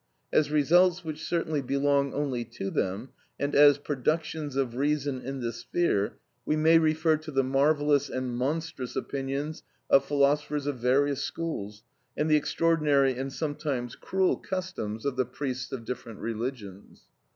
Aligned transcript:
As 0.33 0.49
results 0.49 1.03
which 1.05 1.23
certainly 1.23 1.61
belong 1.61 2.11
only 2.11 2.43
to 2.43 2.71
them, 2.71 3.09
and 3.39 3.53
as 3.53 3.77
productions 3.77 4.55
of 4.55 4.73
reason 4.75 5.21
in 5.21 5.41
this 5.41 5.57
sphere, 5.57 6.17
we 6.43 6.55
may 6.55 6.79
refer 6.79 7.17
to 7.17 7.29
the 7.29 7.43
marvellous 7.43 8.09
and 8.09 8.35
monstrous 8.35 8.95
opinions 8.95 9.61
of 9.91 10.03
philosophers 10.03 10.65
of 10.65 10.79
various 10.79 11.21
schools, 11.23 11.83
and 12.17 12.31
the 12.31 12.35
extraordinary 12.35 13.15
and 13.15 13.31
sometimes 13.31 13.95
cruel 13.95 14.37
customs 14.37 15.05
of 15.05 15.17
the 15.17 15.25
priests 15.25 15.71
of 15.71 15.85
different 15.85 16.17
religions. 16.17 17.03